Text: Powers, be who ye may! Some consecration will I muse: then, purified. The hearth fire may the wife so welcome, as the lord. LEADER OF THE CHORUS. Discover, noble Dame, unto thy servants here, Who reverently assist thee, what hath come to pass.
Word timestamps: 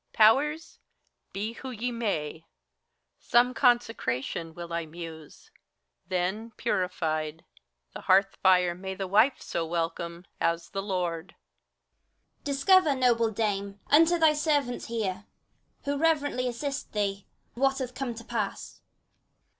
Powers, 0.13 0.79
be 1.31 1.53
who 1.53 1.69
ye 1.69 1.91
may! 1.91 2.47
Some 3.19 3.53
consecration 3.53 4.55
will 4.55 4.73
I 4.73 4.87
muse: 4.87 5.51
then, 6.07 6.49
purified. 6.57 7.45
The 7.93 8.01
hearth 8.01 8.35
fire 8.41 8.73
may 8.73 8.95
the 8.95 9.05
wife 9.05 9.39
so 9.43 9.63
welcome, 9.63 10.25
as 10.39 10.71
the 10.71 10.81
lord. 10.81 11.35
LEADER 11.35 11.35
OF 11.35 11.35
THE 11.35 12.45
CHORUS. 12.45 12.45
Discover, 12.57 12.95
noble 12.95 13.29
Dame, 13.29 13.79
unto 13.91 14.17
thy 14.17 14.33
servants 14.33 14.87
here, 14.87 15.27
Who 15.83 15.99
reverently 15.99 16.47
assist 16.47 16.93
thee, 16.93 17.27
what 17.53 17.77
hath 17.77 17.93
come 17.93 18.15
to 18.15 18.23
pass. 18.23 18.81